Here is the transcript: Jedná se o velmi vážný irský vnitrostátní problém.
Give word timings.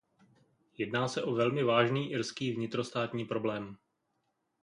Jedná 0.77 1.07
se 1.07 1.23
o 1.23 1.33
velmi 1.33 1.63
vážný 1.63 2.11
irský 2.11 2.51
vnitrostátní 2.51 3.25
problém. 3.25 3.77